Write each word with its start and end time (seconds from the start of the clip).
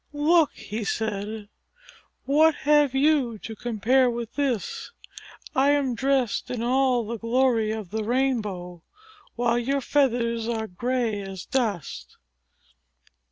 "Look," 0.13 0.53
he 0.53 0.83
said. 0.83 1.47
"What 2.25 2.55
have 2.55 2.95
you 2.95 3.37
to 3.37 3.55
compare 3.55 4.09
with 4.09 4.33
this? 4.33 4.89
I 5.55 5.69
am 5.73 5.93
dressed 5.93 6.49
in 6.49 6.63
all 6.63 7.05
the 7.05 7.19
glory 7.19 7.69
of 7.69 7.91
the 7.91 8.03
rainbow, 8.03 8.81
while 9.35 9.59
your 9.59 9.79
feathers 9.79 10.47
are 10.47 10.65
gray 10.65 11.21
as 11.21 11.45
dust!" 11.45 12.17